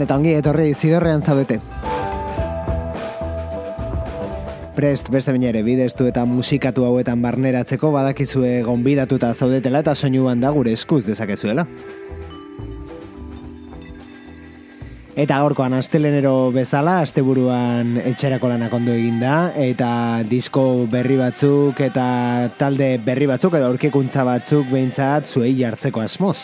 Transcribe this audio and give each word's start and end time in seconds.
Gabon 0.00 0.08
eta 0.08 0.16
ongi 0.16 0.30
etorri 0.32 0.72
ziderrean 0.72 1.20
zabete. 1.20 1.58
Prest 4.72 5.10
beste 5.12 5.34
baina 5.34 5.50
ere 5.50 5.60
bideztu 5.60 6.06
eta 6.08 6.24
musikatu 6.24 6.86
hauetan 6.86 7.20
barneratzeko 7.20 7.90
badakizue 7.92 8.62
gonbidatuta 8.64 9.34
zaudetela 9.34 9.82
eta 9.84 9.94
soinuan 9.94 10.40
da 10.40 10.54
gure 10.56 10.72
eskuz 10.72 11.04
dezakezuela. 11.04 11.66
Eta 15.20 15.36
gaurkoan 15.42 15.74
astelenero 15.76 16.50
bezala, 16.54 17.00
asteburuan 17.04 17.98
etxerako 18.00 18.48
lanak 18.54 18.72
ondo 18.72 18.94
eginda, 18.96 19.50
eta 19.52 20.22
disko 20.24 20.86
berri 20.88 21.18
batzuk 21.20 21.82
eta 21.90 22.06
talde 22.56 22.94
berri 23.04 23.28
batzuk 23.28 23.58
edo 23.58 23.68
aurkikuntza 23.68 24.24
batzuk 24.24 24.70
behintzat 24.72 25.28
zuei 25.28 25.52
jartzeko 25.60 26.00
asmoz. 26.00 26.38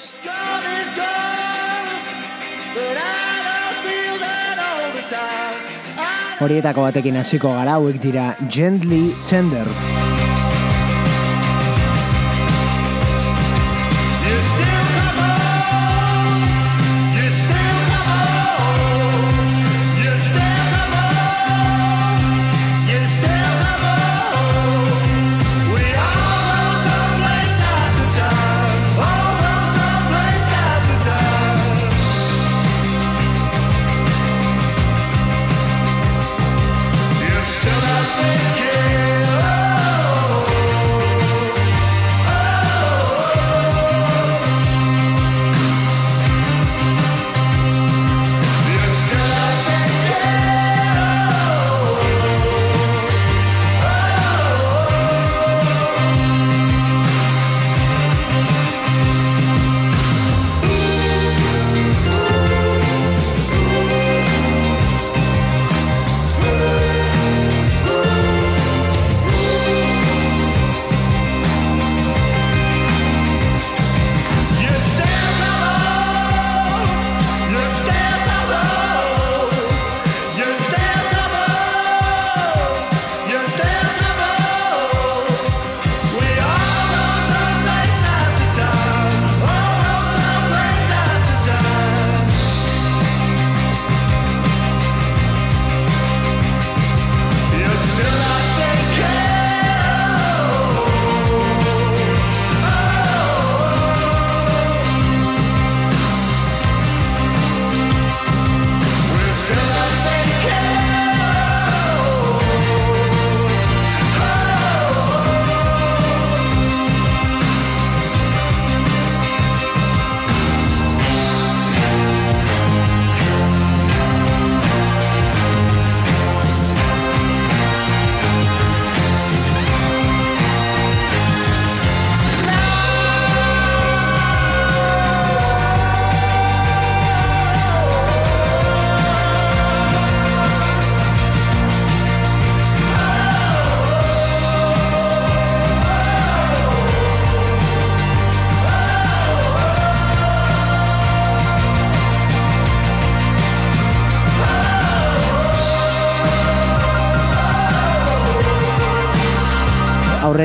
Horietako 6.36 6.82
batekin 6.84 7.16
hasiko 7.16 7.52
gara 7.56 7.78
hauek 7.78 7.96
dira 8.02 8.26
Gently 8.52 9.02
Tender. 9.28 10.15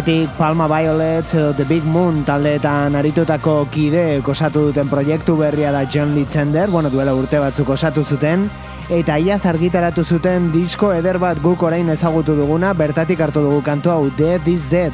aurretik 0.01 0.29
Palma 0.33 0.65
Violets 0.67 1.35
edo 1.35 1.53
The 1.53 1.63
Big 1.63 1.83
Moon 1.85 2.23
taldeetan 2.25 2.95
aritutako 2.97 3.67
kide 3.69 4.21
osatu 4.25 4.71
duten 4.71 4.89
proiektu 4.89 5.35
berria 5.37 5.71
da 5.71 5.83
John 5.85 6.15
Lee 6.15 6.25
Tender, 6.25 6.69
bueno, 6.69 6.89
duela 6.89 7.13
urte 7.13 7.37
batzuk 7.37 7.69
osatu 7.69 8.03
zuten, 8.03 8.49
eta 8.89 9.19
iaz 9.19 9.45
argitaratu 9.45 10.03
zuten 10.03 10.51
disko 10.51 10.91
eder 10.93 11.19
bat 11.19 11.37
guk 11.41 11.61
orain 11.61 11.89
ezagutu 11.89 12.33
duguna, 12.35 12.73
bertatik 12.73 13.21
hartu 13.21 13.43
dugu 13.45 13.61
kantu 13.61 13.91
hau 13.91 14.09
Dead 14.17 14.47
is 14.47 14.69
Dead. 14.71 14.93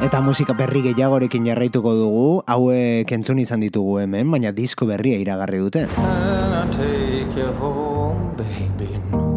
Eta 0.00 0.22
musika 0.24 0.54
berri 0.56 0.80
gehiagorekin 0.80 1.44
jarraituko 1.44 1.92
dugu, 1.94 2.28
hauek 2.46 3.12
entzun 3.12 3.38
izan 3.44 3.60
ditugu 3.60 3.98
hemen, 4.00 4.30
baina 4.30 4.52
disko 4.52 4.88
berria 4.88 5.20
iragarri 5.20 5.58
dute. 5.58 5.88
Can 5.92 6.56
I 6.56 6.64
take 6.72 7.36
you 7.36 7.52
home, 7.60 8.32
baby? 8.38 9.28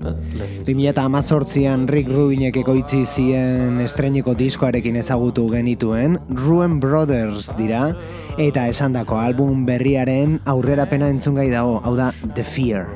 2018an 0.00 1.88
Rick 1.92 2.08
Rubinek 2.08 2.56
ekoitzi 2.62 3.04
zien 3.06 3.80
estreniko 3.84 4.34
diskoarekin 4.34 4.96
ezagutu 4.96 5.44
genituen 5.52 6.18
Ruen 6.42 6.80
Brothers 6.80 7.52
dira 7.58 7.92
eta 8.40 8.66
esandako 8.72 9.18
album 9.20 9.66
berriaren 9.68 10.40
aurrerapena 10.48 11.08
entzungai 11.12 11.50
dago, 11.52 11.80
hau 11.84 11.94
da 11.96 12.12
The 12.34 12.44
Fear. 12.44 12.88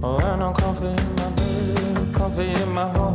When 0.00 0.22
oh, 0.24 0.46
I'm 0.46 0.54
comfy 0.54 0.86
in 0.86 0.94
my 1.16 1.28
bed, 1.34 2.14
comfy 2.14 2.48
in 2.52 2.68
my 2.72 2.88
home. 2.96 3.07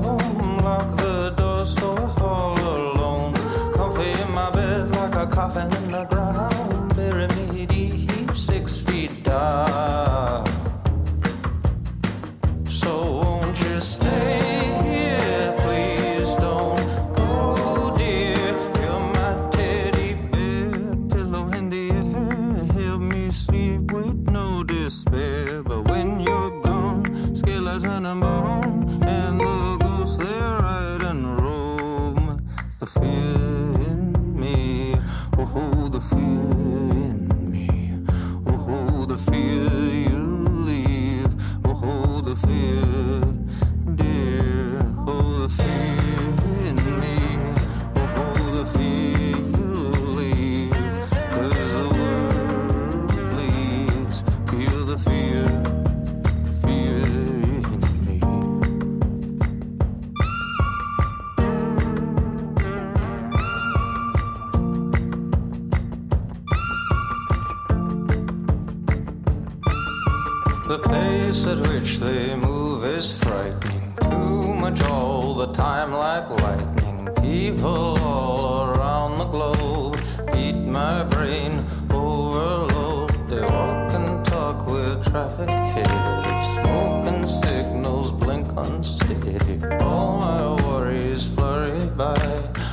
city. 88.99 89.59
All 89.81 90.19
my 90.19 90.63
worries 90.63 91.25
flurry 91.27 91.85
by. 91.97 92.13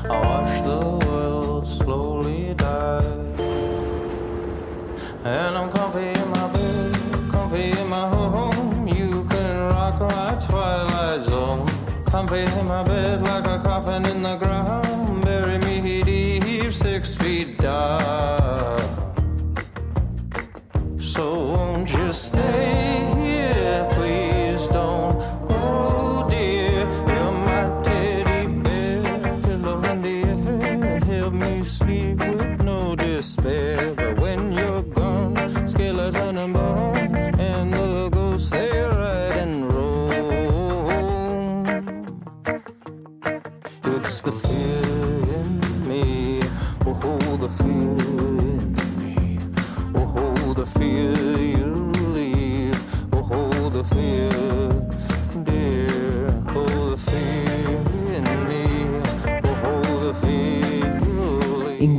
I 0.05 0.17
watch 0.29 0.65
the 0.65 1.07
world 1.07 1.67
slowly 1.69 2.55
die. 2.55 3.05
And 5.25 5.53
I'm 5.59 5.71
comfy 5.71 6.09
in 6.21 6.31
my 6.31 6.47
bed, 6.53 6.95
comfy 7.31 7.71
in 7.79 7.89
my 7.89 8.09
home. 8.09 8.89
You 8.89 9.25
can 9.31 9.57
rock 9.69 10.01
my 10.01 10.35
twilight 10.47 11.25
zone. 11.25 11.67
Comfy 12.07 12.41
in 12.41 12.67
my 12.67 12.83
bed 12.83 13.23
like 13.23 13.47
a 13.47 13.59
coffin 13.63 14.07
in 14.07 14.23
the 14.23 14.37
ground. 14.37 14.50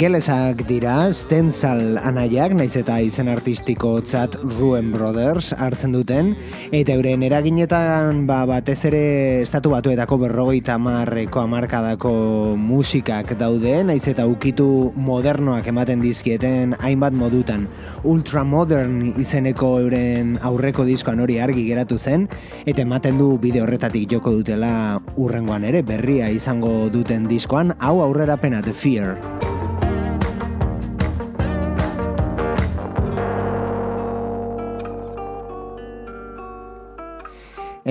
Ingelesak 0.01 0.63
dira, 0.65 1.13
Stenzal 1.13 1.99
anaiak, 2.01 2.55
naiz 2.57 2.73
eta 2.79 2.95
izen 3.05 3.27
artistiko 3.29 3.91
tzat 4.01 4.33
Ruen 4.57 4.87
Brothers 4.95 5.51
hartzen 5.53 5.93
duten, 5.93 6.31
eta 6.73 6.95
euren 6.97 7.21
eraginetan 7.21 8.23
ba, 8.25 8.39
batez 8.49 8.79
ere 8.89 9.01
estatu 9.43 9.69
batuetako 9.75 10.17
berrogeita 10.23 10.79
marreko 10.81 11.43
amarkadako 11.43 12.13
musikak 12.57 13.35
daude, 13.37 13.75
naiz 13.85 14.01
eta 14.09 14.25
ukitu 14.25 14.89
modernoak 14.97 15.69
ematen 15.69 16.01
dizkieten 16.01 16.73
hainbat 16.81 17.13
modutan. 17.13 17.69
Ultramodern 18.01 19.13
izeneko 19.21 19.75
euren 19.83 20.33
aurreko 20.41 20.87
diskoan 20.89 21.21
hori 21.21 21.37
argi 21.37 21.67
geratu 21.69 22.01
zen, 22.01 22.25
eta 22.65 22.81
ematen 22.81 23.21
du 23.21 23.35
bide 23.37 23.61
horretatik 23.61 24.09
joko 24.17 24.33
dutela 24.41 24.97
urrengoan 25.13 25.69
ere, 25.69 25.85
berria 25.85 26.33
izango 26.33 26.89
duten 26.89 27.29
diskoan, 27.29 27.77
hau 27.77 27.99
aurrera 28.01 28.41
pena, 28.41 28.65
The 28.65 28.73
Fear. 28.73 29.50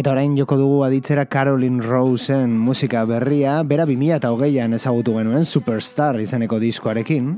Eta 0.01 0.15
orain 0.15 0.33
joko 0.33 0.57
dugu 0.57 0.77
aditzera 0.87 1.27
Caroline 1.29 1.83
Roseen 1.85 2.55
musika 2.57 3.03
berria, 3.05 3.59
bera 3.69 3.85
2000 3.85 4.17
eta 4.17 4.31
hogeian 4.33 4.73
ezagutu 4.73 5.19
genuen 5.19 5.45
Superstar 5.45 6.17
izeneko 6.23 6.57
diskoarekin. 6.63 7.35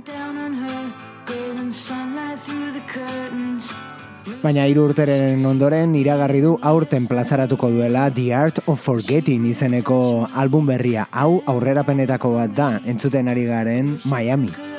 Baina 4.46 4.68
hiru 4.70 4.86
urteren 4.92 5.42
ondoren 5.46 5.96
iragarri 5.98 6.46
du 6.46 6.56
aurten 6.62 7.10
plazaratuko 7.10 7.70
duela 7.74 8.08
The 8.14 8.30
Art 8.30 8.62
of 8.68 8.78
Forgetting 8.78 9.48
izeneko 9.50 10.28
album 10.30 10.70
berria. 10.70 11.08
Hau 11.10 11.40
aurrerapenetako 11.50 12.36
bat 12.36 12.54
da, 12.54 12.76
entzuten 12.86 13.26
ari 13.26 13.48
garen 13.50 13.96
Miami. 14.06 14.71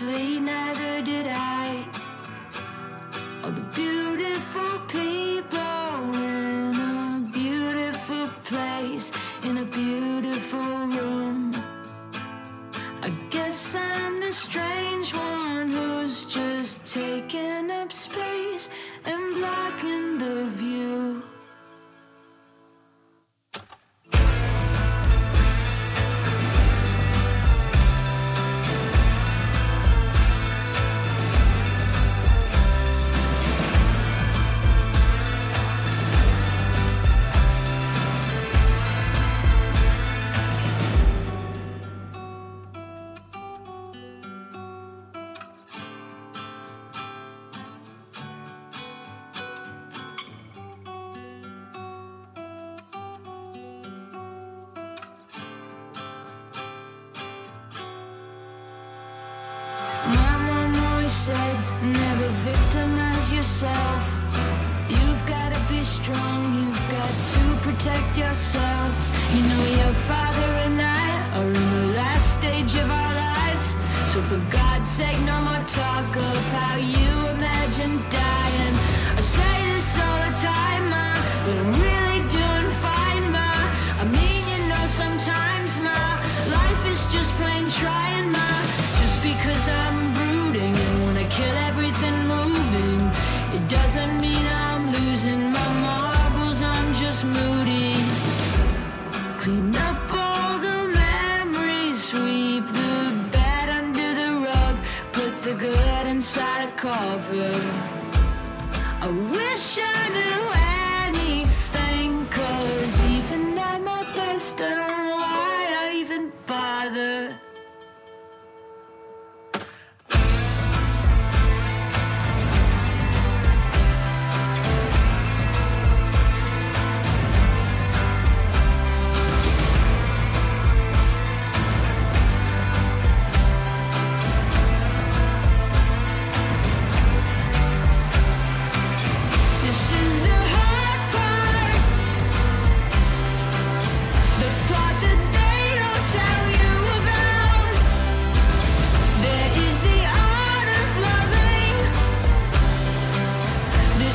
Honestly, 0.00 0.38
neither 0.38 1.02
did 1.02 1.26
I. 1.28 1.84
All 3.42 3.50
the 3.50 3.60
beautiful 3.74 4.78
people 4.86 6.14
in 6.14 6.76
a 6.76 7.30
beautiful 7.32 8.28
place, 8.44 9.10
in 9.42 9.58
a 9.58 9.64
beautiful 9.64 10.86
room. 10.86 11.52
I 13.02 13.10
guess 13.30 13.74
I'm 13.74 14.20
the 14.20 14.32
strange 14.32 15.14
one 15.14 15.68
who's 15.68 16.26
just 16.26 16.86
taking 16.86 17.70
up 17.72 17.90
space 17.90 18.68
and 19.04 19.34
blocking 19.34 20.18
the 20.18 20.44
view. 20.54 21.27
Yourself. 63.38 64.02
You've 64.88 65.24
gotta 65.26 65.60
be 65.68 65.82
strong, 65.84 66.54
you've 66.54 66.84
got 66.90 67.12
to 67.34 67.42
protect 67.66 68.16
yourself. 68.16 68.92
You 69.34 69.42
know 69.42 69.64
your 69.82 69.94
father 70.10 70.50
and 70.66 70.80
I 70.80 71.38
are 71.38 71.46
in 71.46 71.70
the 71.78 71.86
last 71.96 72.34
stage 72.38 72.74
of 72.74 72.90
our 72.90 73.14
lives. 73.26 73.68
So 74.12 74.20
for 74.22 74.40
God's 74.50 74.88
sake, 74.88 75.20
no 75.24 75.40
more 75.42 75.64
talk 75.66 76.16
of 76.16 76.42
how 76.56 76.76
you 76.76 77.12
imagine 77.36 77.94
dying. 78.10 78.74
I 79.16 79.20
say 79.20 79.56
this 79.72 79.98
all 79.98 80.18
the 80.26 80.34
time, 80.36 80.84
ma, 80.90 81.08
but 81.44 81.56
I'm 81.58 81.72
really 81.80 82.07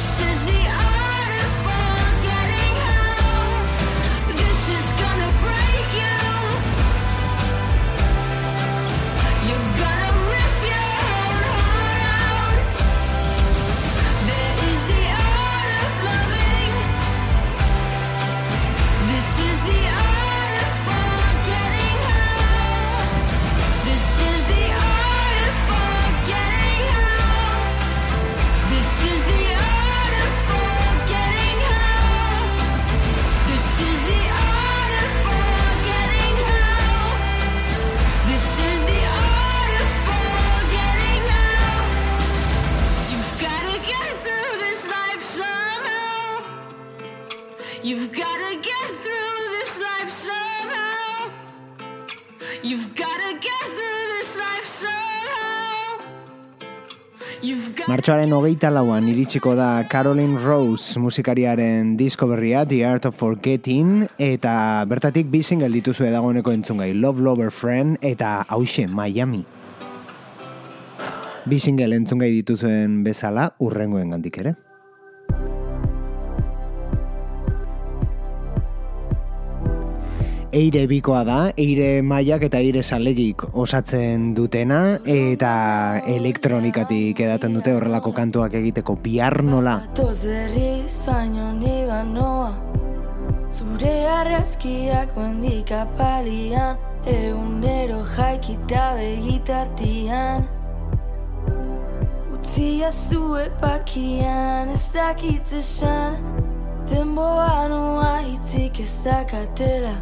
This 0.03 0.21
is 0.21 0.43
the 0.43 0.82
Martxoaren 58.03 58.33
hogeita 58.35 58.67
lauan 58.67 59.05
iritsiko 59.07 59.53
da 59.55 59.85
Caroline 59.87 60.35
Rose 60.43 60.99
musikariaren 60.99 61.93
disko 61.95 62.27
berria 62.27 62.65
The 62.67 62.81
Art 62.83 63.05
of 63.07 63.15
Forgetting 63.15 64.09
eta 64.19 64.83
bertatik 64.91 65.29
bi 65.31 65.39
single 65.39 65.71
dituzue 65.71 66.09
dagoeneko 66.11 66.51
entzungai 66.51 66.89
Love 66.99 67.23
Lover 67.23 67.47
Friend 67.47 67.95
eta 68.03 68.33
hause 68.51 68.89
Miami. 68.91 69.45
Bi 71.47 71.63
single 71.63 71.95
entzungai 71.95 72.33
dituzuen 72.41 73.05
bezala 73.07 73.53
urrengoen 73.63 74.11
gandik 74.17 74.43
ere. 74.43 74.57
Eire 80.53 80.83
bikoa 80.85 81.23
da, 81.25 81.35
eire 81.57 82.03
maiak 82.05 82.43
eta 82.45 82.59
eire 82.61 82.83
salegik 82.85 83.41
osatzen 83.57 84.27
dutena 84.37 84.99
eta 85.09 85.53
elektronikatik 86.13 87.23
edaten 87.25 87.57
dute 87.57 87.73
horrelako 87.73 88.11
kantuak 88.13 88.53
egiteko. 88.59 88.93
Bihar 89.01 89.39
nola. 89.47 89.79
Zatoz 89.87 90.27
berriz 90.29 90.99
baino 91.07 91.47
niba 91.57 92.03
noa 92.05 92.51
Zure 93.49 93.95
arrazkiak 94.09 95.17
mendik 95.17 95.73
apalian 95.73 96.77
Egunero 97.09 98.03
jaikita 98.13 98.85
begitartian. 98.99 100.45
Utzia 102.37 102.91
zue 102.93 103.49
pakian 103.57 104.69
ez 104.69 104.85
dakit 104.93 105.57
esan 105.57 106.21
Denboa 106.93 107.65
noa 107.73 108.19
hitzik 108.21 108.83
ez 108.85 108.93
dakatela 109.01 109.97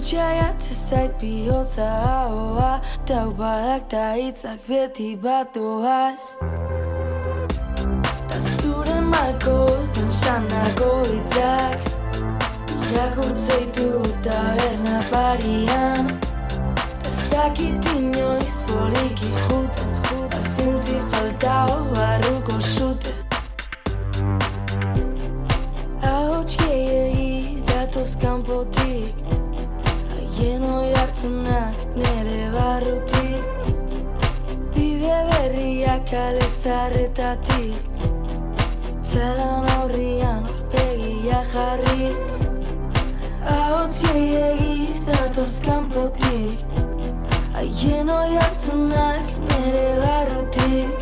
Gutxaiat 0.00 0.62
zait 0.62 1.12
bihotza 1.20 1.84
ahoa 1.84 2.80
Tau 3.06 3.30
badak 3.38 3.90
da 3.90 4.04
hitzak 4.16 4.60
beti 4.68 5.08
bat 5.22 5.52
doaz 5.54 6.22
Ta 8.28 8.38
zure 8.40 8.96
malkotan 9.12 10.08
sandako 10.20 10.88
hitzak 11.10 11.80
Irakurtzeitu 12.76 13.90
taberna 14.24 15.02
parian 15.10 16.08
Ez 17.04 17.20
dakit 17.32 17.92
inoiz 17.92 18.56
poliki 18.70 19.30
juten 19.42 19.92
Azintzi 20.38 20.96
faltao 21.10 21.76
barruko 21.92 22.56
zute 22.60 23.12
Ahots 26.14 26.56
gehiagi 26.56 27.62
datoz 27.68 28.16
kanpotik 28.24 29.39
Haien 30.40 30.62
oi 30.64 30.92
nere 32.00 32.50
barrutik. 32.52 33.44
Bide 34.74 35.16
berriak 35.28 36.12
alezarretatik. 36.16 37.82
Zalan 39.10 39.66
aurrian 39.76 40.46
orpegia 40.52 41.40
jarri. 41.52 42.08
Ahots 43.44 43.98
gehiagi 44.00 44.78
datoz 45.08 45.60
kanpotik. 45.66 46.64
Haien 47.56 48.08
oi 48.08 48.32
hartunak 48.40 49.26
nere 49.50 49.88
barrutik. 50.04 50.96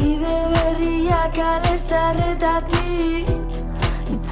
Bide 0.00 0.38
berriak 0.56 1.38
alezarretatik. 1.52 3.30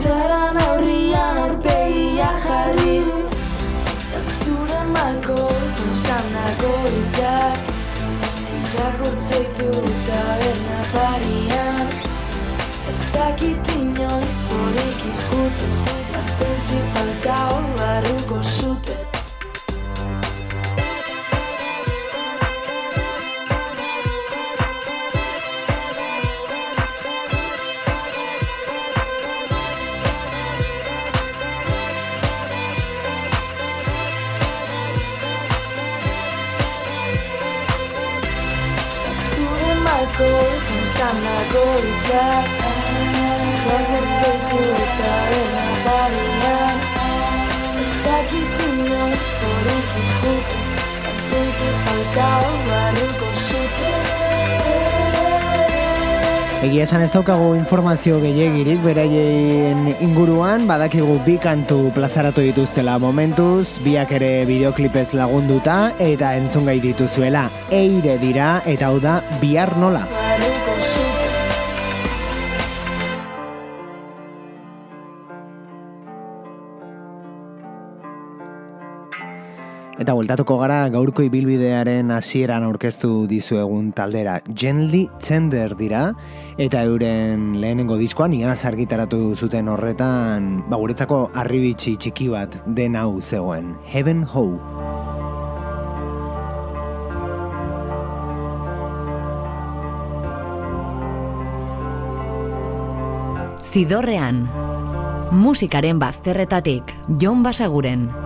Zalan 0.03 0.59
aurrian 0.67 1.39
orpegia 1.45 2.33
jarri. 2.49 2.99
Ta 3.07 3.16
malko 4.95 5.49
sandako 5.95 6.73
hitzak 6.93 7.59
Irakurtzeitu 8.77 9.71
taberna 10.07 10.81
parian. 10.93 11.89
Ez 12.91 13.01
dakit 13.15 13.69
inoiz 13.77 14.37
poliki 14.51 15.11
jute 15.25 15.69
Azentzi 16.19 16.79
faltao 16.93 17.59
barruko 17.79 18.43
zute 40.17 40.29
Zure 40.29 40.87
malko 40.87 40.87
sandako 40.87 41.63
hitzak 41.83 42.49
Irakurtzeitu 43.57 44.61
Zaren 44.99 45.55
abarian 45.65 46.79
Ez 47.83 47.95
dakit 48.05 48.63
inoiz 48.69 49.29
horrekin 49.41 50.09
juten 50.21 50.65
Azentzu 51.11 51.71
falta 51.85 52.31
barruko 52.43 52.66
Egia 56.67 56.83
esan 56.83 57.05
ez 57.05 57.13
daukagu 57.13 57.53
informazio 57.55 58.17
gehiagirik 58.19 58.81
beraien 58.83 59.85
inguruan, 60.03 60.65
badakigu 60.67 61.15
bi 61.23 61.37
kantu 61.39 61.93
plazaratu 61.95 62.43
dituztela 62.43 62.97
momentuz, 62.99 63.79
biak 63.87 64.17
ere 64.19 64.33
bideoklipez 64.51 65.13
lagunduta 65.15 65.79
eta 66.03 66.35
entzungai 66.41 66.81
dituzuela. 66.83 67.47
Eire 67.71 68.19
dira 68.19 68.57
eta 68.67 68.91
hau 68.91 68.99
da 68.99 69.21
bihar 69.39 69.77
nola. 69.79 70.09
Eta 80.07 80.15
bueltatuko 80.15 80.55
gara 80.61 80.85
gaurko 80.95 81.25
ibilbidearen 81.27 82.13
hasieran 82.15 82.63
aurkeztu 82.63 83.25
dizuegun 83.27 83.89
taldera. 83.91 84.37
Gently 84.55 85.09
Tender 85.19 85.73
dira 85.75 86.13
eta 86.63 86.85
euren 86.87 87.57
lehenengo 87.59 87.97
diskoan 87.99 88.37
iaz 88.39 88.61
argitaratu 88.69 89.35
zuten 89.35 89.67
horretan, 89.67 90.61
ba 90.71 90.79
guretzako 90.79 91.33
arribitsi 91.35 91.97
txiki 91.99 92.29
bat 92.31 92.55
den 92.79 92.95
hau 92.95 93.19
zegoen. 93.21 93.73
Heaven 93.83 94.23
Ho. 94.31 94.45
Zidorrean. 103.59 104.47
Musikaren 105.35 105.99
bazterretatik, 105.99 106.95
Jon 107.19 107.43
Basaguren. 107.43 108.26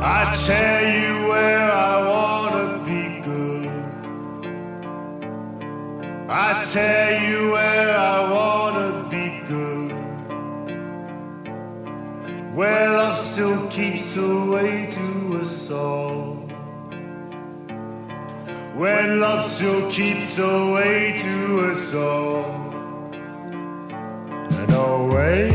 I 0.00 0.34
tell 0.46 0.82
you 0.82 1.28
where 1.28 1.72
I 1.72 2.08
wanna 2.08 2.84
be 2.84 3.20
good. 3.20 3.70
I 6.28 6.62
tell 6.72 7.22
you 7.22 7.52
where 7.52 7.96
I 7.96 8.30
wanna 8.30 9.08
be 9.08 9.40
good. 9.46 9.92
Where 12.54 12.88
love 12.90 13.16
still 13.16 13.68
keeps 13.68 14.16
away 14.16 14.86
to 14.90 15.38
us 15.40 15.70
all. 15.70 16.34
When 18.74 19.20
love 19.20 19.42
still 19.42 19.90
keeps 19.92 20.38
away 20.38 21.14
to 21.16 21.70
us 21.70 21.94
all. 21.94 22.44
And 24.58 24.72
always. 24.74 25.53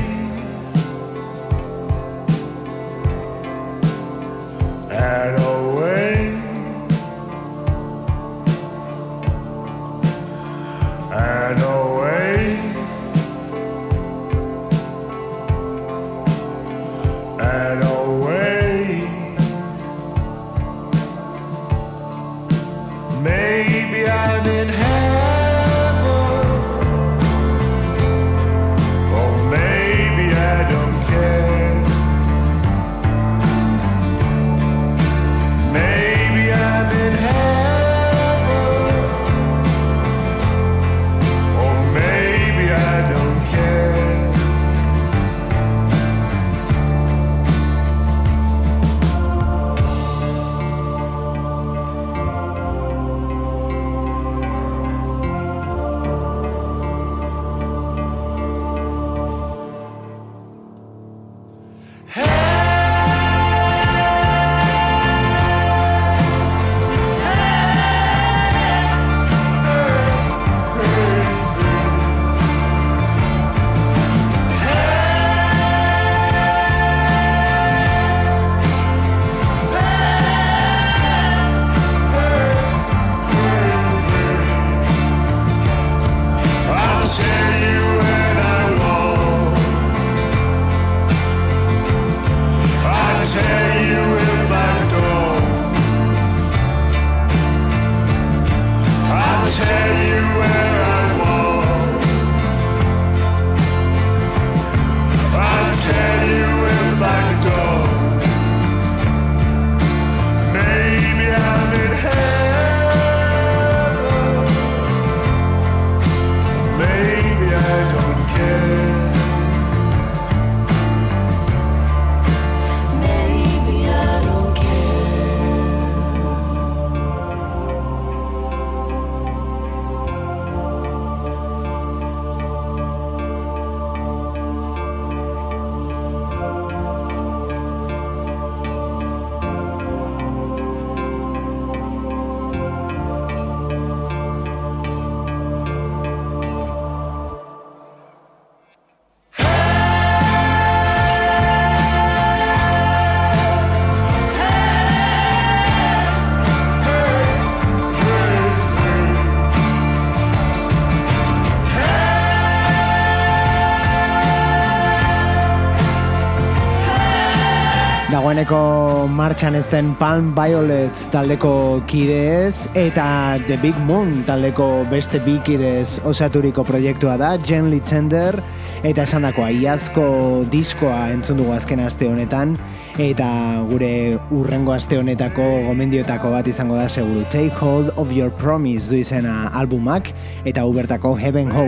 Martxan 169.30 169.54
ez 169.54 169.68
den 169.70 169.92
Palm 170.00 170.32
Violets 170.34 171.04
taldeko 171.14 171.84
kidez 171.86 172.66
eta 172.74 173.38
The 173.46 173.60
Big 173.62 173.78
Moon 173.86 174.24
taldeko 174.26 174.88
beste 174.90 175.20
bi 175.22 175.36
kidez 175.46 176.00
osaturiko 176.02 176.64
proiektua 176.66 177.14
da, 177.22 177.36
Jen 177.46 177.68
Litzender, 177.70 178.40
eta 178.82 179.04
esandakoa 179.06 179.52
iazko 179.54 180.08
diskoa 180.50 181.12
entzun 181.14 181.38
dugu 181.44 181.54
azken 181.54 181.84
aste 181.86 182.10
honetan, 182.10 182.56
eta 182.98 183.28
gure 183.70 183.92
urrengo 184.34 184.74
aste 184.74 184.98
honetako 184.98 185.46
gomendioetako 185.68 186.34
bat 186.34 186.50
izango 186.50 186.80
da 186.80 186.90
seguru. 186.90 187.22
Take 187.30 187.54
Hold 187.62 187.94
of 188.02 188.10
Your 188.10 188.34
Promise 188.42 188.90
du 188.90 188.98
izena 188.98 189.52
albumak, 189.54 190.10
eta 190.50 190.66
ubertako 190.66 191.14
Heaven 191.22 191.54
Ho. 191.54 191.68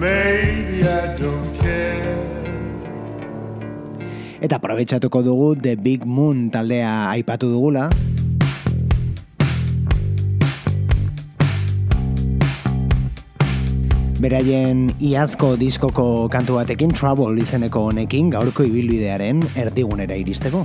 Maybe 0.00 0.88
I 0.88 1.18
don't 1.20 1.49
eta 4.40 4.56
aprobetsatuko 4.56 5.20
dugu 5.22 5.54
The 5.60 5.76
Big 5.76 6.04
Moon 6.08 6.48
taldea 6.50 7.12
aipatu 7.12 7.50
dugula. 7.52 7.90
Beraien 14.20 14.90
iazko 15.00 15.54
diskoko 15.60 16.28
kantu 16.32 16.58
batekin 16.60 16.92
Trouble 16.92 17.40
izeneko 17.40 17.86
honekin 17.88 18.32
gaurko 18.32 18.64
ibilbidearen 18.68 19.44
erdigunera 19.56 20.16
iristeko. 20.16 20.64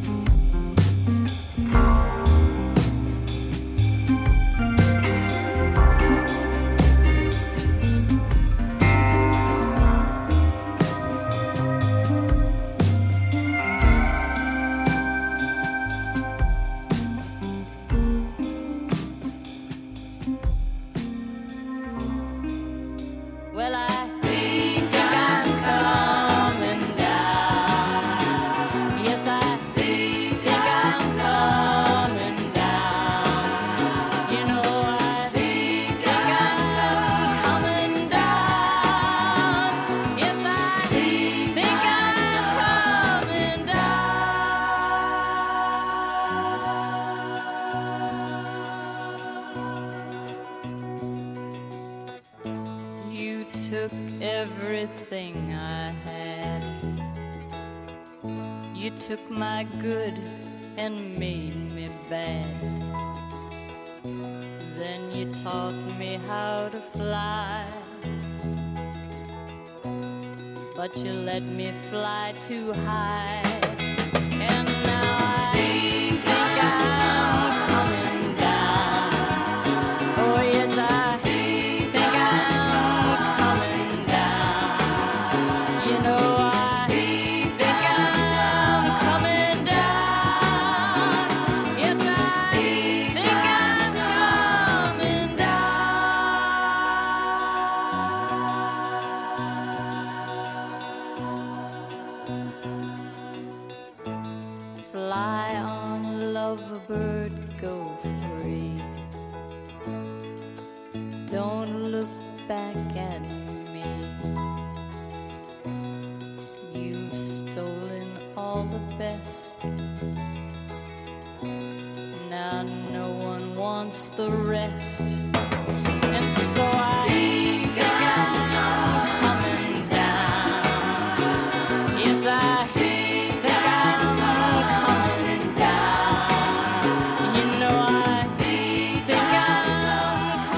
But 70.81 70.97
you 70.97 71.13
let 71.13 71.43
me 71.43 71.71
fly 71.91 72.33
too 72.47 72.73
high. 72.73 73.70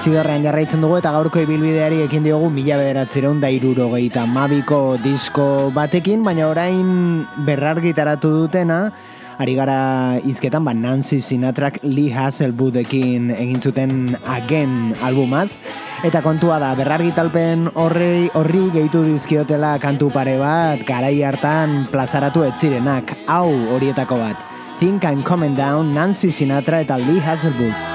Zidorrean 0.04 0.42
jarraitzen 0.44 0.82
dugu 0.84 0.98
eta 0.98 1.14
gaurko 1.14 1.40
ibilbideari 1.40 2.02
ekin 2.04 2.26
diogu 2.26 2.50
mila 2.52 2.76
bederatzireun 2.76 3.38
da 3.40 3.48
irurogeita 3.48 4.26
mabiko 4.28 4.98
disko 5.00 5.70
batekin, 5.72 6.20
baina 6.26 6.44
orain 6.50 7.22
berrargitaratu 7.46 8.28
dutena, 8.34 8.90
ari 9.40 9.54
gara 9.56 9.78
izketan, 10.28 10.60
ba 10.68 10.74
Nancy 10.76 11.22
Sinatrak 11.24 11.78
Lee 11.88 12.12
Hasselboodekin 12.12 13.30
egin 13.32 13.64
zuten 13.64 13.94
Again 14.28 14.92
albumaz, 15.00 15.62
eta 16.04 16.20
kontua 16.20 16.60
da, 16.60 16.74
berrargitalpen 16.76 17.70
horri, 17.72 18.28
horri 18.36 18.66
gehitu 18.76 19.06
dizkiotela 19.08 19.78
kantu 19.80 20.10
pare 20.12 20.36
bat, 20.36 20.84
garai 20.84 21.16
hartan 21.24 21.86
plazaratu 21.88 22.44
ez 22.44 22.52
zirenak, 22.60 23.16
hau 23.24 23.48
horietako 23.72 24.20
bat. 24.20 24.36
Think 24.84 25.08
I'm 25.08 25.24
Coming 25.24 25.56
Down, 25.56 25.94
Nancy 25.96 26.28
Sinatra 26.28 26.84
eta 26.84 27.00
Lee 27.00 27.24
Hasselbood. 27.24 27.94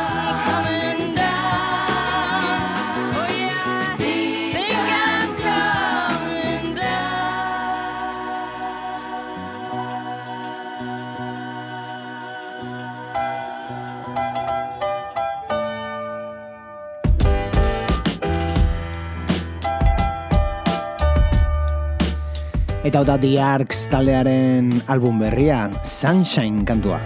Eta 22.89 23.04
hau 23.04 23.06
da 23.06 23.19
The 23.21 23.36
Arcs 23.38 23.84
taldearen 23.91 24.71
album 24.89 25.21
berria, 25.21 25.67
Sunshine 25.86 26.65
kantua. 26.65 26.97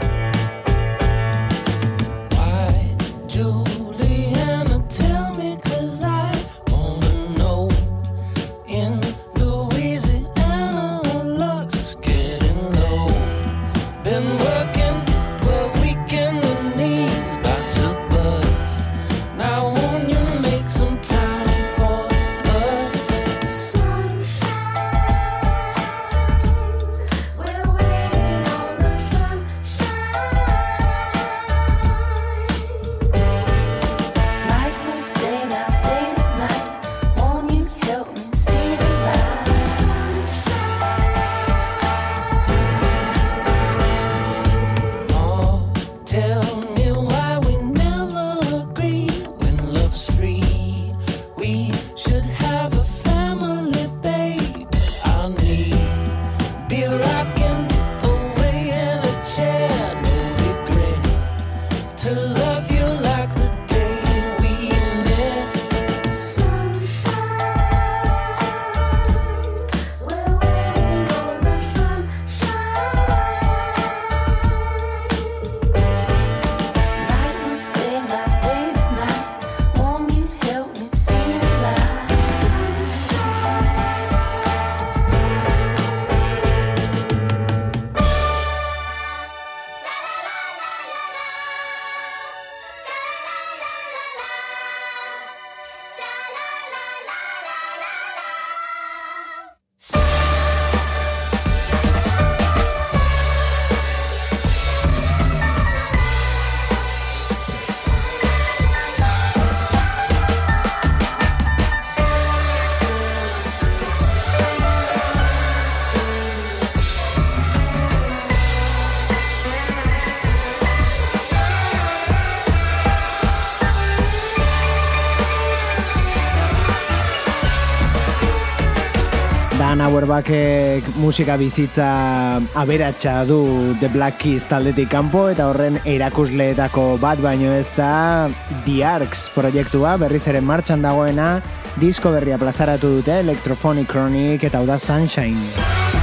Dan 130.13 130.21
Auerbachek 130.21 130.95
musika 131.01 131.37
bizitza 131.37 132.37
aberatsa 132.53 133.25
du 133.25 133.73
The 133.79 133.89
Black 133.89 134.19
Keys 134.21 134.45
taldetik 134.45 134.91
kanpo 134.91 135.23
eta 135.31 135.47
horren 135.49 135.79
erakusleetako 135.89 136.99
bat 137.01 137.17
baino 137.17 137.49
ez 137.49 137.71
da 137.73 138.29
The 138.67 138.83
Arcs 138.85 139.31
proiektua 139.33 139.97
berriz 139.97 140.27
ere 140.29 140.41
martxan 140.45 140.85
dagoena 140.85 141.41
disko 141.81 142.13
berria 142.13 142.37
plazaratu 142.37 142.99
dute 142.99 143.23
Electrophonic 143.25 143.89
Chronic 143.89 144.45
eta 144.45 144.61
hau 144.61 144.69
da 144.69 144.77
Sunshine. 144.77 146.02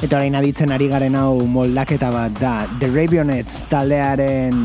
Eta 0.00 0.16
orain 0.16 0.32
aditzen 0.32 0.70
ari 0.72 0.86
garen 0.88 1.12
hau 1.12 1.42
moldaketa 1.44 2.08
bat 2.08 2.32
da 2.40 2.52
The 2.80 2.88
Ravionets 2.88 3.58
taldearen 3.68 4.62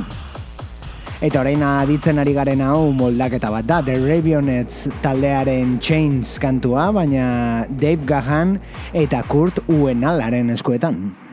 Eta 1.28 1.42
orain 1.42 1.60
aditzen 1.68 2.22
ari 2.24 2.32
garen 2.38 2.64
hau 2.64 2.94
moldaketa 2.96 3.52
bat 3.52 3.68
da, 3.68 3.82
The 3.84 3.98
Ravionets 4.00 4.86
taldearen 5.04 5.76
Chains 5.84 6.38
kantua, 6.40 6.88
baina 6.96 7.28
Dave 7.68 8.08
Gahan 8.08 8.56
eta 8.96 9.26
Kurt 9.28 9.60
Uenalaren 9.68 10.56
eskuetan. 10.56 11.25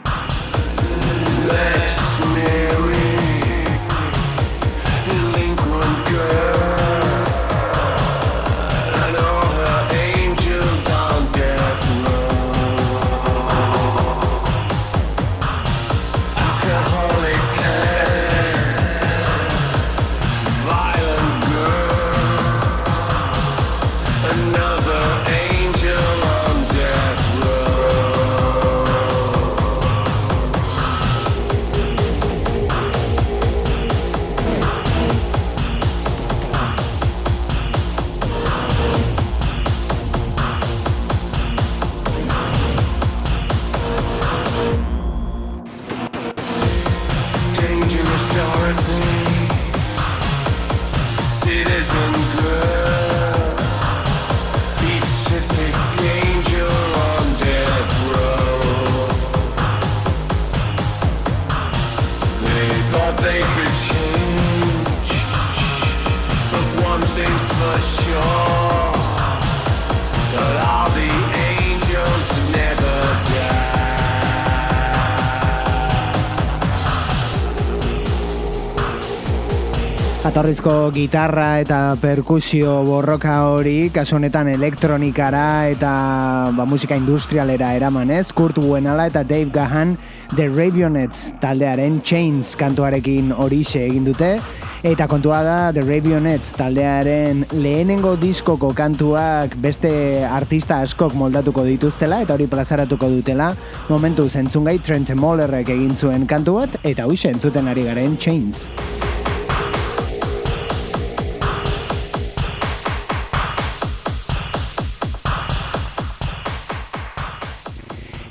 Atorrizko 80.22 80.92
gitarra 80.94 81.58
eta 81.60 81.96
perkusio 82.00 82.76
borroka 82.86 83.34
hori, 83.50 83.90
kasu 83.90 84.20
honetan 84.20 84.52
elektronikara 84.52 85.66
eta 85.68 85.90
ba, 86.54 86.64
musika 86.64 86.94
industrialera 86.96 87.72
eramanez, 87.74 88.28
Kurt 88.32 88.60
Buenala 88.62 89.08
eta 89.10 89.24
Dave 89.26 89.50
Gahan 89.50 89.96
The 90.32 90.48
Ravionets 90.48 91.26
taldearen 91.42 91.98
Chains 92.00 92.54
kantuarekin 92.56 93.34
horixe 93.36 93.82
egin 93.84 94.06
dute, 94.06 94.30
eta 94.80 95.04
kontua 95.04 95.42
da 95.44 95.56
The 95.76 95.84
Ravionets 95.84 96.54
taldearen 96.56 97.44
lehenengo 97.52 98.14
diskoko 98.16 98.72
kantuak 98.72 99.58
beste 99.60 99.92
artista 100.24 100.80
askok 100.86 101.12
moldatuko 101.20 101.66
dituztela 101.68 102.22
eta 102.24 102.38
hori 102.38 102.48
plazaratuko 102.48 103.12
dutela, 103.12 103.52
momentu 103.92 104.24
zentzungai 104.30 104.78
Trent 104.80 105.12
Mollerrek 105.12 105.68
egin 105.76 105.92
zuen 106.00 106.24
kantu 106.24 106.62
bat, 106.62 106.80
eta 106.80 107.04
hoxe 107.04 107.28
entzuten 107.36 107.68
ari 107.68 107.84
garen 107.92 108.16
Chains. 108.16 108.70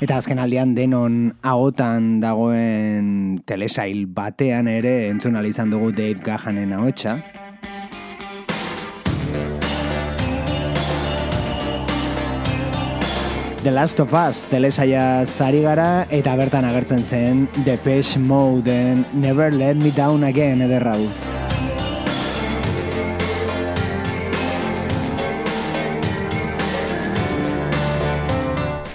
Eta 0.02 0.16
azken 0.18 0.40
aldian 0.42 0.72
denon 0.74 1.28
ahotan 1.46 2.16
dagoen 2.18 3.36
telesail 3.46 4.08
batean 4.10 4.66
ere 4.66 5.06
entzun 5.06 5.38
izan 5.46 5.70
dugu 5.70 5.92
Dave 5.94 6.18
Gahanen 6.18 6.72
ahotsa. 6.74 7.20
The 13.62 13.70
Last 13.70 14.00
of 14.00 14.12
Us 14.12 14.48
telesaia 14.50 15.24
zari 15.24 15.62
gara 15.62 16.08
eta 16.10 16.34
bertan 16.34 16.64
agertzen 16.64 17.04
zen 17.04 17.46
Depeche 17.64 18.18
Modeen 18.18 19.06
Never 19.14 19.52
Let 19.54 19.76
Me 19.76 19.92
Down 19.94 20.24
Again 20.24 20.62
ederra 20.62 20.96
du. 20.98 21.06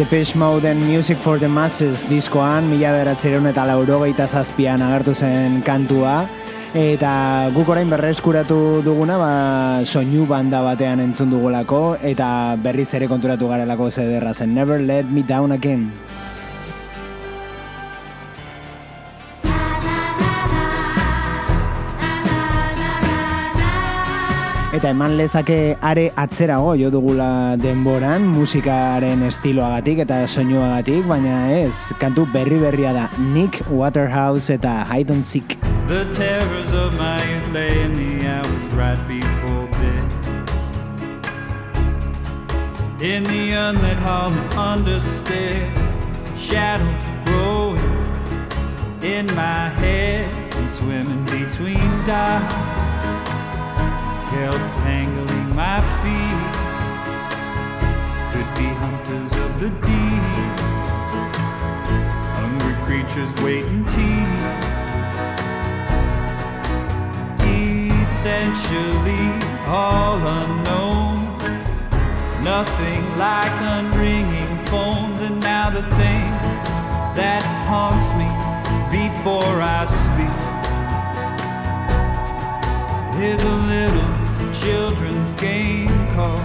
Depeche 0.00 0.34
Mode 0.34 0.72
Music 0.74 1.18
for 1.18 1.38
the 1.38 1.46
Masses 1.46 2.06
diskoan, 2.08 2.70
mila 2.70 2.88
beratzeren 2.94 3.44
eta 3.50 3.66
laurogeita 3.68 4.24
zazpian 4.24 4.80
agertu 4.80 5.12
zen 5.12 5.58
kantua, 5.60 6.22
eta 6.72 7.50
guk 7.52 7.68
orain 7.68 7.92
berreskuratu 7.92 8.80
duguna, 8.80 9.18
ba, 9.20 9.32
soinu 9.84 10.24
banda 10.24 10.62
batean 10.64 11.04
entzun 11.04 11.28
dugulako, 11.28 11.98
eta 12.00 12.56
berriz 12.64 12.88
ere 12.96 13.10
konturatu 13.12 13.52
garelako 13.52 13.90
zederra 13.90 14.32
zen 14.32 14.54
Never 14.56 14.80
Let 14.80 15.12
Me 15.12 15.20
Down 15.20 15.52
Again. 15.52 15.90
Eta 24.80 24.94
eman 24.94 25.12
lezake 25.18 25.76
are 25.84 26.06
atzerago 26.16 26.70
jo 26.80 26.88
dugula 26.88 27.54
denboran 27.60 28.22
musikaren 28.32 29.20
estiloagatik 29.26 29.98
eta 30.06 30.22
soinuagatik, 30.24 31.04
baina 31.04 31.34
ez, 31.52 31.92
kantu 32.00 32.24
berri 32.32 32.56
berria 32.62 32.94
da 32.96 33.02
Nick 33.18 33.60
Waterhouse 33.68 34.48
eta 34.54 34.86
Hide 34.88 35.12
and 35.12 35.26
Seek. 35.26 35.58
The 35.86 36.08
terrors 36.16 36.72
of 36.72 36.96
my 36.96 37.20
youth 37.28 37.52
lay 37.52 37.76
in 37.82 37.92
the 37.92 38.26
hours 38.26 38.72
right 38.72 38.96
before 39.06 39.68
bed. 39.76 40.06
In 43.02 43.24
the 43.24 43.52
unlit 43.52 43.98
hall 43.98 44.32
understair, 44.56 45.68
shadows 46.38 46.88
growing 47.26 47.84
in 49.02 49.26
my 49.36 49.68
head 49.84 50.24
and 50.56 50.70
swimming 50.70 51.26
between 51.26 52.04
dark, 52.06 52.69
held 54.34 54.62
tangling 54.74 55.50
my 55.54 55.78
feet. 56.00 56.52
Could 58.32 58.50
be 58.58 58.68
hunters 58.82 59.32
of 59.44 59.50
the 59.62 59.70
deep, 59.86 60.24
hungry 62.38 62.76
creatures 62.86 63.32
waiting 63.42 63.84
teeth. 63.86 64.70
essentially 68.20 69.26
all 69.66 70.18
unknown. 70.18 71.16
Nothing 72.44 73.02
like 73.16 73.54
unringing 73.78 74.58
phones, 74.68 75.22
and 75.22 75.40
now 75.40 75.70
the 75.70 75.82
thing 76.00 76.28
that 77.16 77.42
haunts 77.66 78.12
me 78.20 78.28
before 78.92 79.62
I 79.62 79.86
sleep 79.86 80.40
is 83.22 83.42
a 83.42 83.56
little 83.74 84.09
children's 84.52 85.32
game 85.34 85.88
called. 86.08 86.40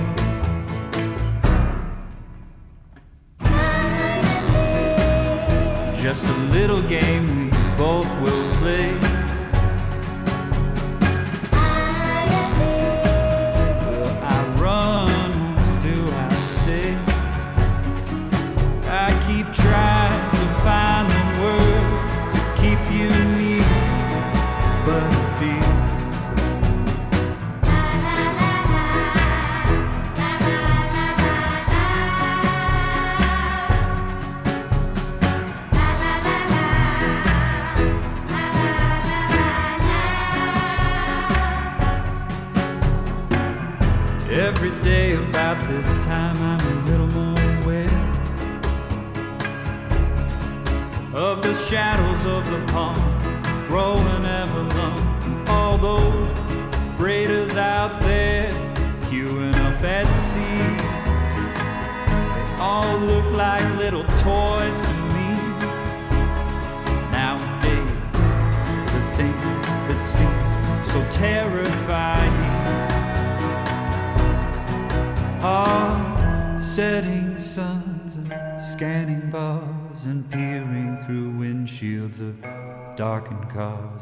Just 6.01 6.27
a 6.27 6.37
little 6.51 6.81
game 6.83 7.49
we 7.49 7.57
both 7.77 8.07
will. 8.21 8.35
Will 8.35 8.44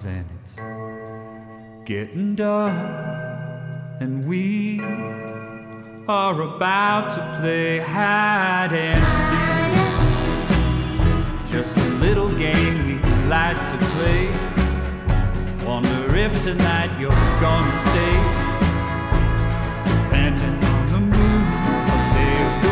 cars 0.03 0.05
and 0.05 0.25
it's 0.41 0.55
getting 1.85 2.35
dark 2.35 2.73
and 3.99 4.25
we 4.25 4.79
are 6.07 6.41
about 6.41 7.09
to 7.11 7.39
play 7.39 7.79
hide 7.79 8.73
and 8.73 8.99
seek. 9.27 9.43
Just 11.51 11.77
a 11.77 11.89
little 11.99 12.29
game 12.37 12.85
we 12.85 12.95
like 13.29 13.57
to 13.57 13.77
play. 13.95 14.27
Wonder 15.65 16.15
if 16.15 16.43
tonight 16.43 16.91
you're 16.99 17.11
gonna 17.39 17.73
stay. 17.73 18.17
Depending 19.85 20.63
on 20.63 20.87
the 20.91 20.99
moon, 20.99 21.43
a 21.87 21.99
day 22.15 22.37
of 22.47 22.53
the. 22.61 22.69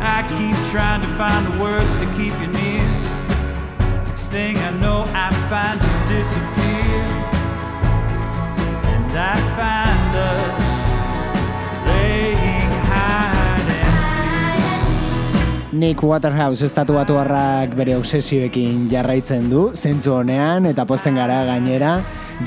I 0.00 0.18
keep 0.36 0.56
trying 0.70 1.02
to 1.02 1.08
find 1.08 1.46
the 1.46 1.56
words 1.62 1.94
to 1.96 2.06
keep 2.16 2.34
you 2.40 2.43
Nick 15.74 16.00
Waterhouse 16.02 16.64
estatu 16.64 16.94
batuarrak 16.96 17.74
bere 17.76 17.96
obsesioekin 17.98 18.86
jarraitzen 18.88 19.50
du, 19.50 19.64
zentzu 19.74 20.14
honean, 20.14 20.64
eta 20.70 20.86
posten 20.88 21.18
gara 21.18 21.40
gainera, 21.44 21.96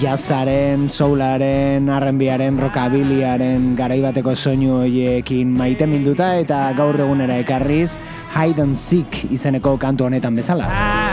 jazzaren, 0.02 0.88
soularen, 0.90 1.90
arrenbiaren, 1.92 2.58
rockabiliaren 2.64 3.76
garaibateko 3.78 4.34
soinu 4.34 4.80
hoiekin 4.80 5.52
maite 5.60 5.86
minduta, 5.92 6.32
eta 6.40 6.64
gaur 6.80 6.98
egunera 7.04 7.38
ekarriz, 7.44 8.00
Hide 8.34 8.64
and 8.64 8.80
Seek 8.80 9.28
izeneko 9.30 9.78
kantu 9.78 10.08
honetan 10.10 10.40
bezala. 10.40 11.07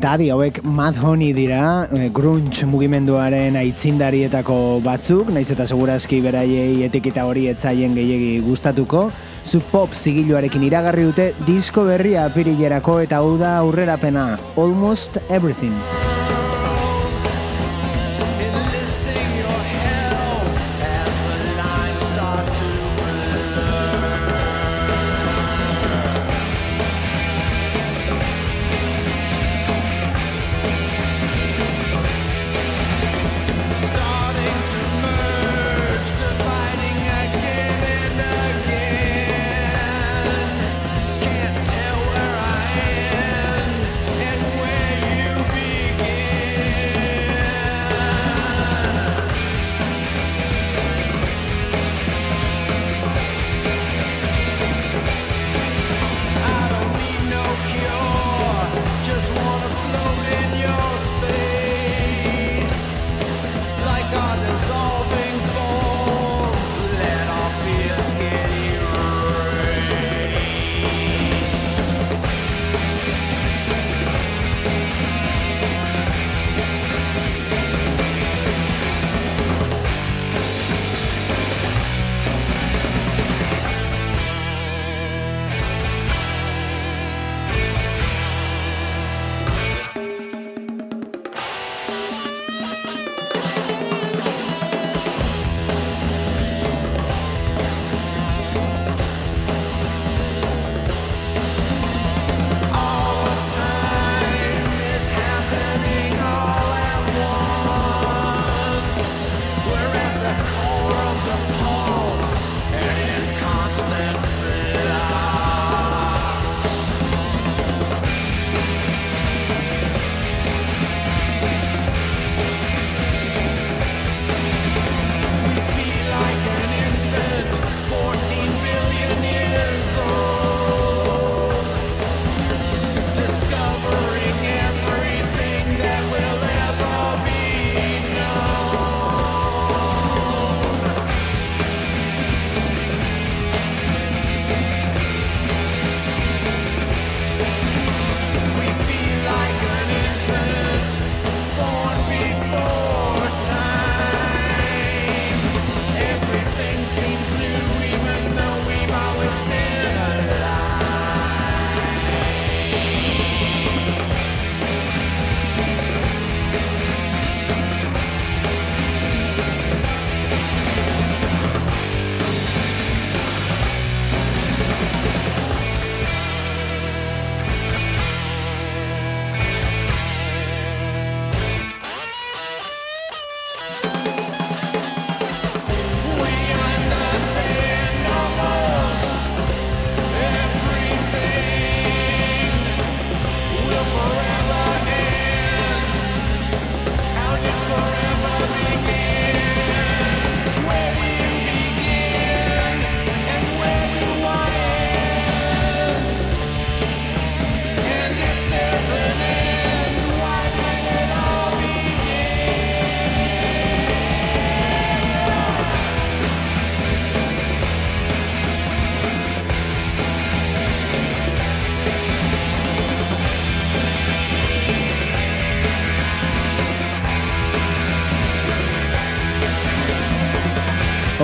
Eta 0.00 0.14
adi 0.16 0.30
hauek 0.32 0.62
Mad 0.64 0.96
Honey 0.96 1.34
dira, 1.36 1.86
eh, 1.92 2.06
grunge 2.08 2.64
mugimenduaren 2.64 3.58
aitzindarietako 3.60 4.80
batzuk, 4.80 5.28
naiz 5.28 5.50
eta 5.52 5.66
segurazki 5.68 6.22
beraiei 6.24 6.86
etiketa 6.86 7.26
hori 7.28 7.50
etzaien 7.52 7.92
gehiegi 7.92 8.40
gustatuko. 8.40 9.10
Sub 9.44 9.66
pop 9.68 9.92
zigiluarekin 9.92 10.64
iragarri 10.64 11.04
dute 11.10 11.34
disko 11.44 11.84
berria 11.84 12.24
apirilerako 12.30 13.02
eta 13.04 13.20
hau 13.20 13.36
da 13.36 13.58
aurrerapena 13.58 14.38
Almost 14.56 15.20
Everything. 15.28 15.76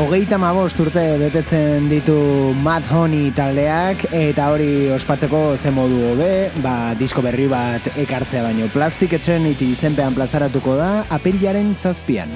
Hogeita 0.06 0.36
mabost 0.38 0.78
urte 0.78 1.02
betetzen 1.18 1.88
ditu 1.90 2.14
Mad 2.62 2.86
Honey 2.94 3.32
taldeak 3.34 4.04
eta 4.14 4.52
hori 4.54 4.86
ospatzeko 4.94 5.40
ze 5.58 5.72
modu 5.74 5.98
hobe, 6.12 6.30
ba, 6.62 6.94
disko 6.94 7.24
berri 7.26 7.48
bat 7.50 7.90
ekartzea 7.98 8.44
baino. 8.46 8.70
Plastic 8.70 9.18
Eternity 9.18 9.72
izenpean 9.74 10.14
plazaratuko 10.14 10.78
da 10.78 10.90
apirilaren 11.10 11.74
zazpian. 11.74 12.30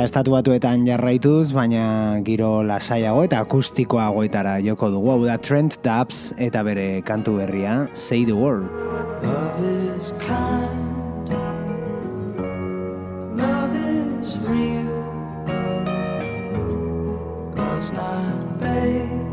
Estatu 0.00 0.32
batuetan 0.32 0.86
jarraituz, 0.88 1.50
baina 1.52 1.82
giro 2.24 2.62
lasaiago 2.64 3.20
eta 3.26 3.42
akustikoagoetara 3.44 4.54
joko 4.64 4.88
dugu. 4.94 5.10
Hau 5.12 5.18
da 5.26 5.36
Trent 5.36 5.76
Dubs 5.84 6.30
eta 6.40 6.62
bere 6.64 7.02
kantu 7.04 7.36
berria, 7.36 7.82
Say 7.92 8.24
the 8.24 8.32
Word. 8.32 8.64
Love 9.20 9.60
is 9.68 10.12
kind. 10.24 11.28
Love 13.36 13.76
is 13.76 14.38
real. 14.48 14.88
Love's 17.56 17.92
not 17.92 18.58
based 18.58 19.29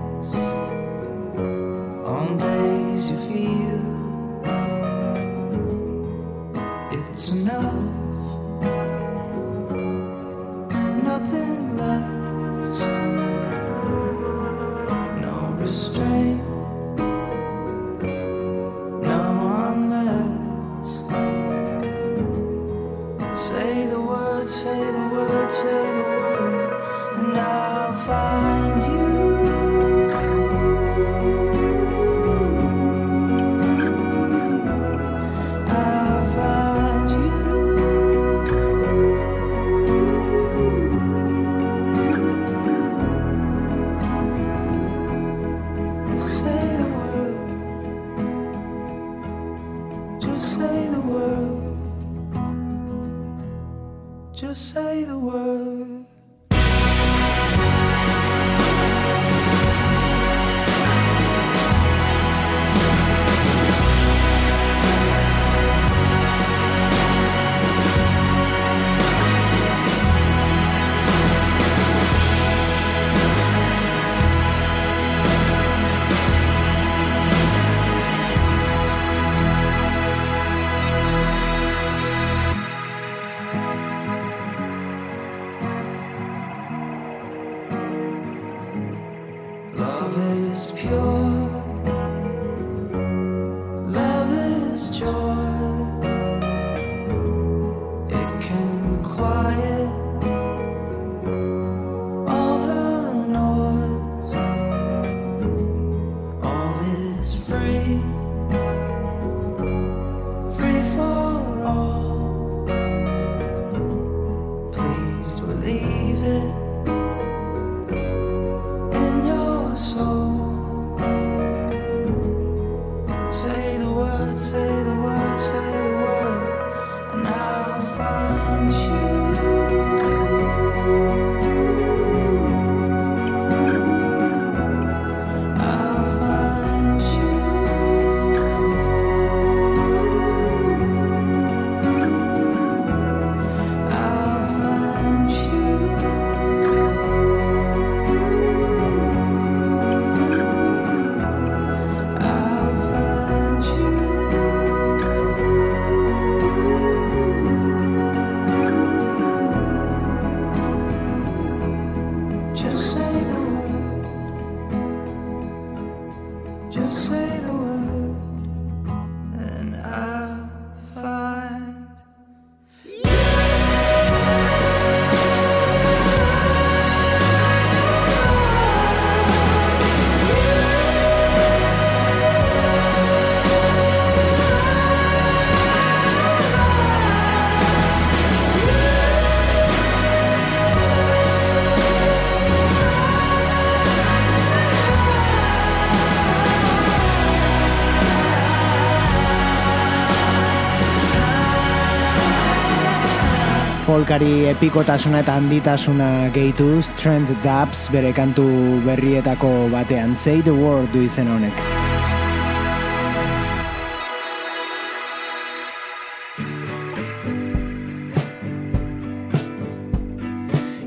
Folkari 203.98 204.46
epikotasuna 204.46 205.24
eta 205.24 205.40
handitasuna 205.40 206.30
gehituz, 206.30 206.92
Trent 207.02 207.32
Dubs 207.42 207.88
bere 207.90 208.12
kantu 208.14 208.46
berrietako 208.86 209.50
batean, 209.74 210.14
Say 210.14 210.44
the 210.46 210.54
Word 210.54 210.94
du 210.94 211.02
izen 211.02 211.26
honek. 211.26 211.58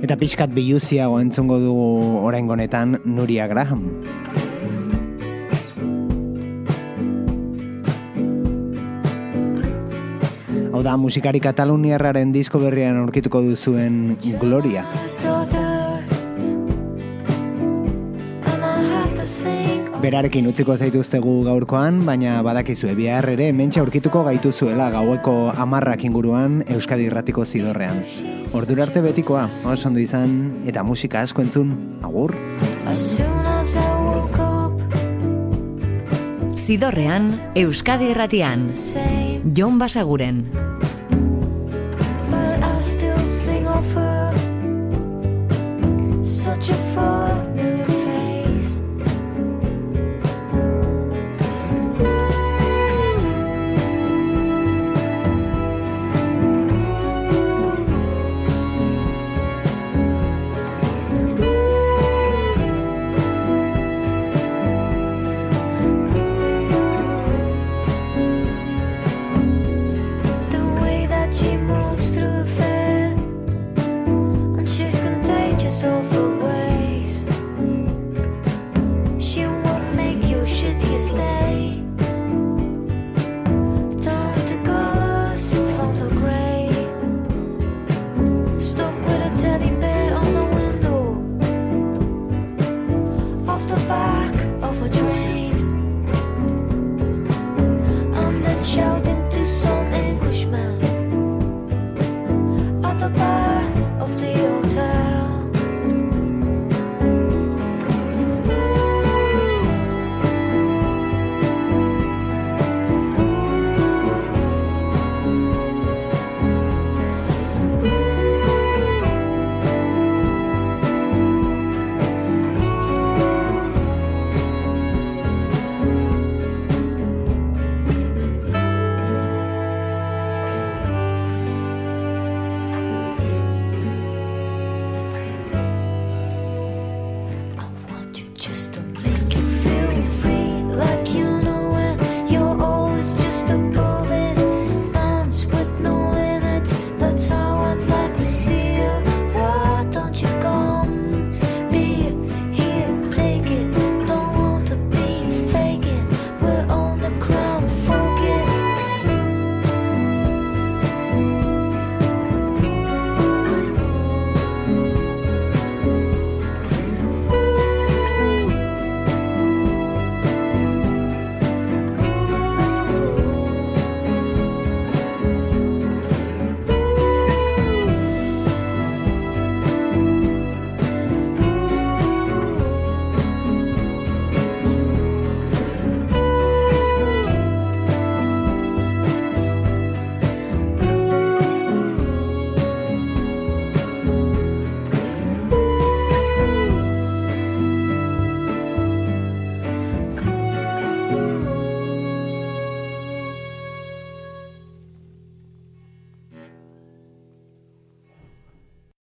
Eta 0.07 0.15
pixkat 0.15 0.55
biluziago 0.55 1.19
entzungo 1.19 1.59
dugu 1.59 1.91
oraingo 2.23 2.55
honetan 2.55 3.01
Nuria 3.03 3.51
Graham. 3.51 3.89
da 10.91 10.97
musikari 10.99 11.39
kataluniarraren 11.39 12.33
disko 12.35 12.59
berrian 12.59 12.97
aurkituko 12.99 13.45
duzuen 13.47 14.17
Gloria. 14.43 14.83
Berarekin 20.01 20.49
utziko 20.51 20.75
zaituztegu 20.75 21.35
gaurkoan, 21.47 22.01
baina 22.09 22.41
badakizue 22.43 22.97
bihar 22.99 23.29
ere 23.37 23.53
mentxa 23.55 23.85
aurkituko 23.85 24.25
gaituzuela 24.27 24.89
gaueko 24.91 25.53
amarrak 25.55 26.03
inguruan 26.09 26.65
Euskadi 26.67 27.07
Irratiko 27.07 27.45
zidorrean. 27.45 28.03
Ordura 28.57 28.89
arte 28.89 29.05
betikoa, 29.05 29.45
oso 29.71 29.93
ondo 29.93 30.03
izan 30.03 30.65
eta 30.67 30.83
musika 30.83 31.23
asko 31.23 31.45
entzun, 31.47 31.77
agur. 32.03 32.35
Zidorrean, 36.67 37.31
Euskadi 37.55 38.11
Irratian. 38.11 38.71
Jon 39.55 39.79
Basaguren. 39.79 40.45
Such 46.51 46.71
a 46.71 46.75
fool. 46.75 47.30